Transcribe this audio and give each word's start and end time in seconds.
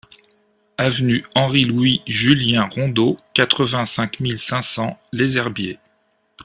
Avenue 0.79 1.23
Henri 1.35 1.63
Louis 1.63 2.01
Julien 2.07 2.67
Rondeau, 2.73 3.19
quatre-vingt-cinq 3.35 4.19
mille 4.19 4.39
cinq 4.39 4.63
cents 4.63 4.99
Les 5.11 5.37
Herbiers 5.37 5.77